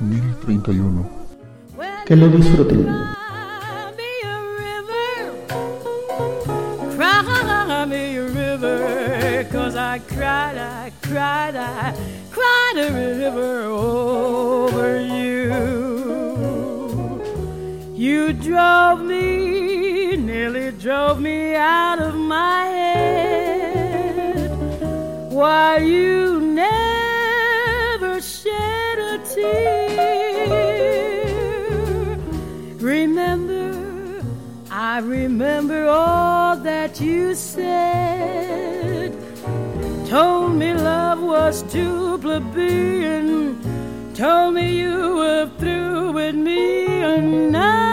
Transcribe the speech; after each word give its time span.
1031. 0.00 1.08
Que 2.06 2.16
lo 2.16 2.28
disfruten. 2.28 2.84
Cry 2.84 3.92
me 3.96 4.10
a 4.24 4.38
river. 4.62 5.08
Cry 6.96 7.84
me 7.86 8.16
a 8.16 8.24
river. 8.24 9.44
Cause 9.50 9.76
I 9.76 9.98
cried, 10.00 10.56
I 10.56 10.92
cried, 11.02 11.56
I 11.56 11.94
cried 12.30 12.76
a 12.76 12.92
river 12.92 13.62
over 13.64 15.00
you. 15.00 15.52
You 17.94 18.32
drove 18.32 19.02
me, 19.02 20.16
nearly 20.16 20.72
drove 20.72 21.20
me 21.20 21.54
out 21.54 21.98
of 21.98 22.14
my 22.14 22.66
head. 22.66 24.50
Why 25.30 25.78
you 25.78 26.40
never 26.40 28.20
shed 28.20 28.98
a 28.98 29.18
tear. 29.34 29.75
I 34.96 35.00
remember 35.00 35.88
all 35.88 36.56
that 36.56 37.02
you 37.02 37.34
said. 37.34 39.12
Told 40.08 40.54
me 40.54 40.72
love 40.72 41.20
was 41.20 41.62
too 41.70 42.16
plebeian. 42.16 43.60
Told 44.14 44.54
me 44.54 44.74
you 44.78 45.16
were 45.16 45.50
through 45.58 46.12
with 46.12 46.34
me, 46.34 46.86
and 46.86 47.52
now 47.52 47.85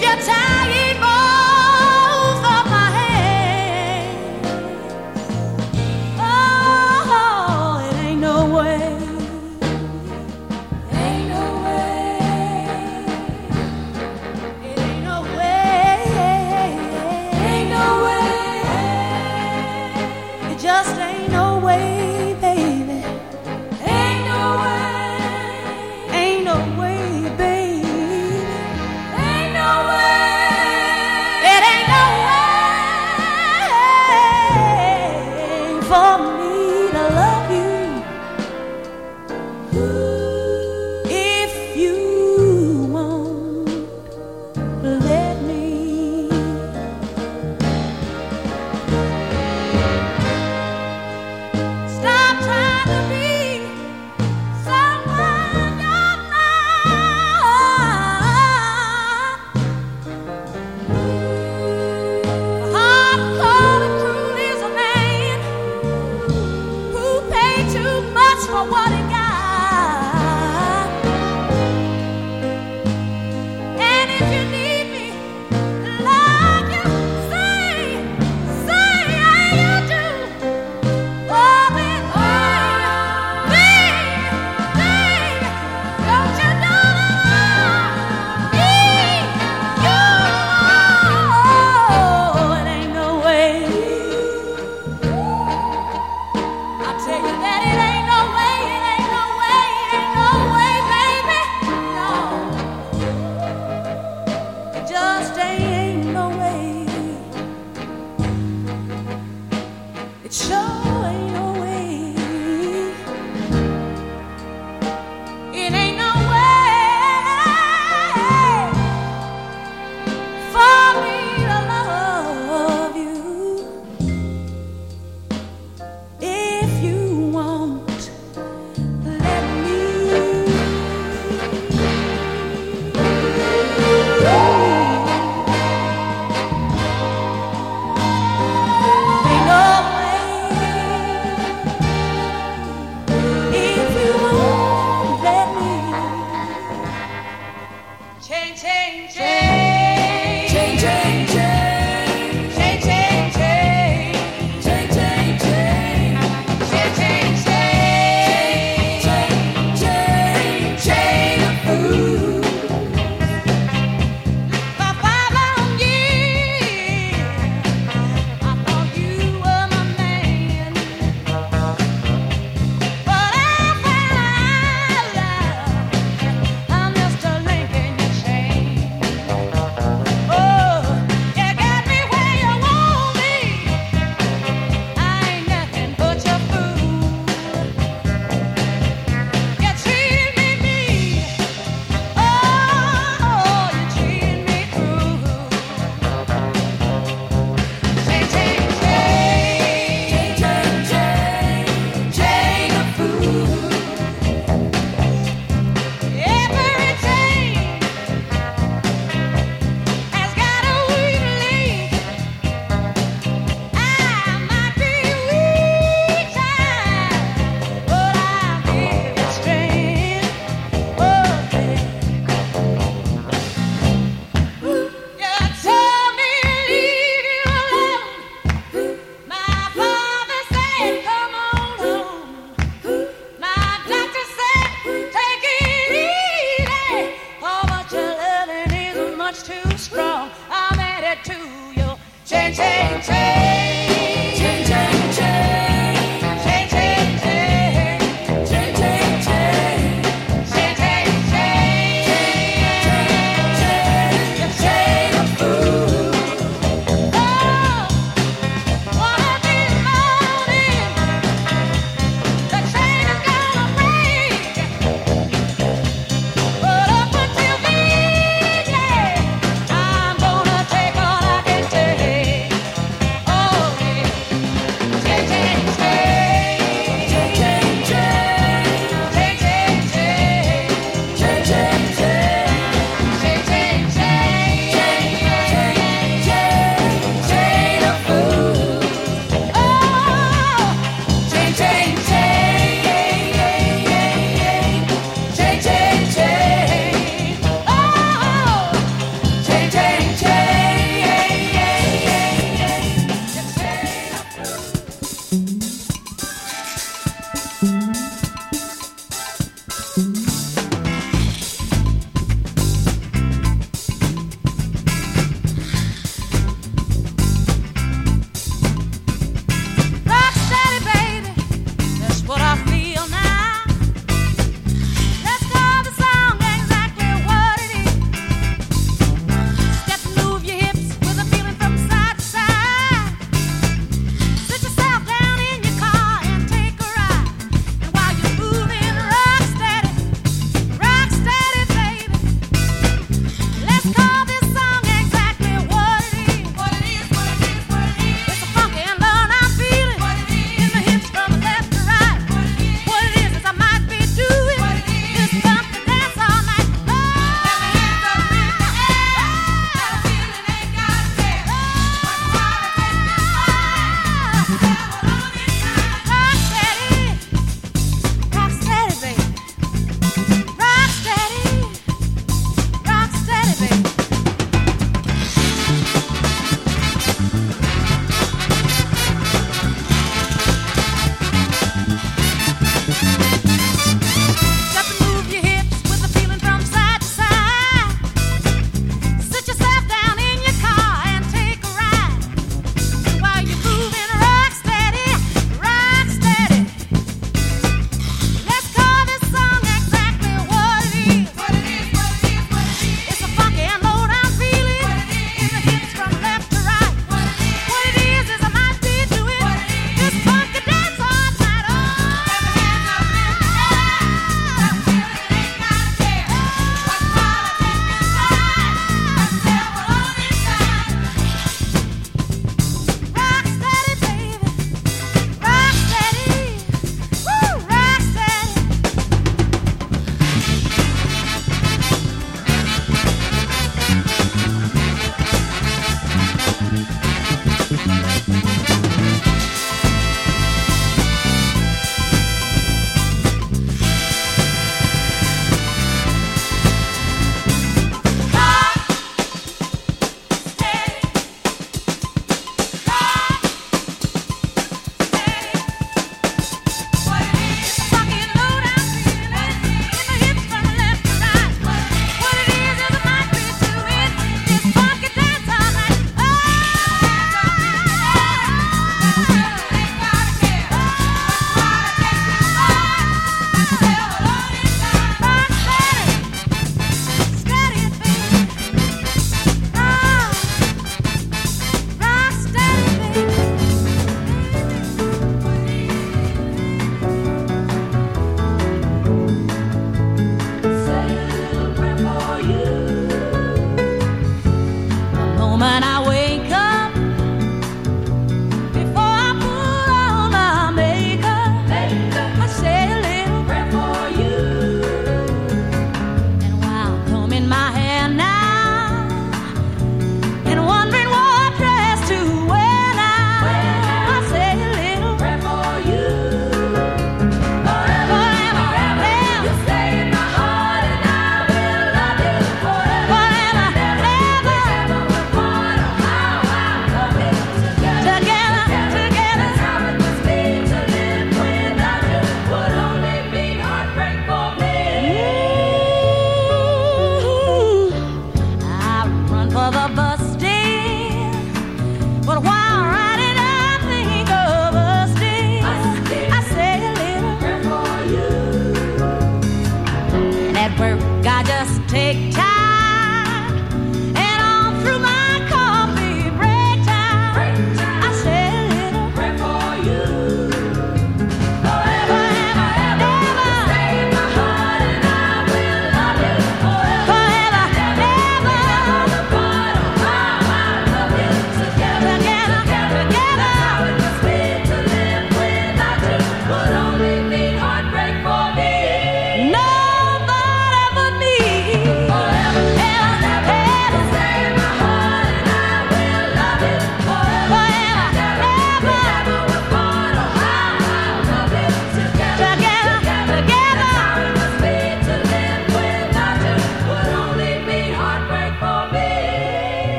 your 0.00 0.16
time. 0.16 0.39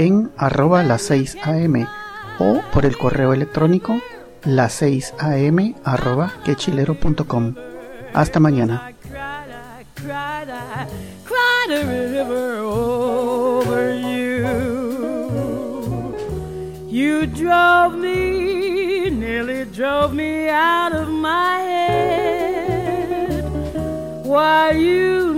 en 0.00 0.30
arroba 0.38 0.82
las 0.82 1.02
6 1.02 1.36
am 1.42 1.86
o 2.38 2.62
por 2.72 2.86
el 2.86 2.96
correo 2.96 3.34
electrónico 3.34 4.00
las 4.44 4.72
6 4.72 5.12
am 5.18 5.74
arroba 5.84 6.32
quechilero.com. 6.42 7.54
Hasta 8.14 8.40
mañana. 8.40 8.92
You 16.88 17.26
drove 17.26 17.96
me, 17.96 19.10
nearly 19.10 19.64
drove 19.66 20.14
me 20.14 20.48
out 20.48 20.92
of 20.94 21.08
my 21.08 21.58
head. 21.60 23.44
Why 24.24 24.72
you 24.72 25.29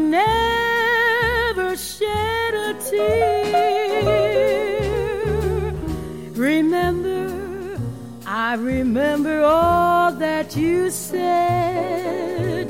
I 8.53 8.57
remember 8.57 9.43
all 9.45 10.13
that 10.13 10.55
you 10.55 10.91
said. 10.91 12.69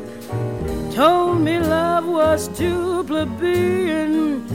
Told 0.94 1.40
me 1.40 1.58
love 1.58 2.06
was 2.06 2.46
too 2.56 3.02
plebeian. 3.02 4.46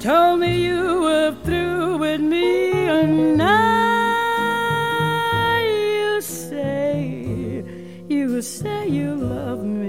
Told 0.00 0.40
me 0.40 0.60
you 0.60 1.02
were 1.02 1.36
through 1.44 1.98
with 1.98 2.20
me 2.20 2.72
and 2.72 3.38